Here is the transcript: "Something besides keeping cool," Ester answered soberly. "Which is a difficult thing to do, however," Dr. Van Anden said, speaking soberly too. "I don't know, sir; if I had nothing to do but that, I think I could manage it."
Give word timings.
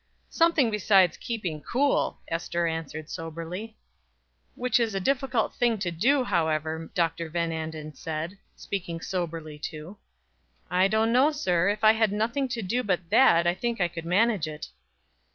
"Something 0.31 0.71
besides 0.71 1.15
keeping 1.15 1.61
cool," 1.61 2.21
Ester 2.27 2.65
answered 2.65 3.07
soberly. 3.07 3.77
"Which 4.55 4.79
is 4.79 4.95
a 4.95 4.99
difficult 4.99 5.53
thing 5.53 5.77
to 5.77 5.91
do, 5.91 6.23
however," 6.23 6.89
Dr. 6.95 7.29
Van 7.29 7.51
Anden 7.51 7.93
said, 7.93 8.39
speaking 8.55 8.99
soberly 8.99 9.59
too. 9.59 9.97
"I 10.71 10.87
don't 10.87 11.13
know, 11.13 11.31
sir; 11.31 11.69
if 11.69 11.83
I 11.83 11.91
had 11.91 12.11
nothing 12.11 12.47
to 12.47 12.63
do 12.63 12.81
but 12.81 13.11
that, 13.11 13.45
I 13.45 13.53
think 13.53 13.79
I 13.79 13.87
could 13.89 14.05
manage 14.07 14.47
it." 14.47 14.69